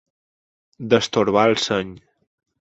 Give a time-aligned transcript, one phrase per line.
[0.93, 1.93] Destorbar el seny.